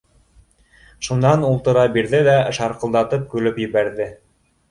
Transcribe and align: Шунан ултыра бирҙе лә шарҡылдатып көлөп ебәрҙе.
Шунан 1.07 1.43
ултыра 1.49 1.83
бирҙе 1.97 2.23
лә 2.29 2.37
шарҡылдатып 2.59 3.27
көлөп 3.35 3.59
ебәрҙе. 3.67 4.09